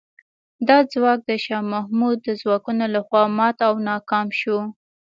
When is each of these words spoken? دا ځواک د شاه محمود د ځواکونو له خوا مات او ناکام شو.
دا 0.67 0.77
ځواک 0.93 1.19
د 1.29 1.31
شاه 1.45 1.65
محمود 1.73 2.17
د 2.23 2.29
ځواکونو 2.41 2.85
له 2.93 2.99
خوا 3.07 3.23
مات 3.37 3.57
او 3.67 3.73
ناکام 3.89 4.27
شو. 4.39 4.59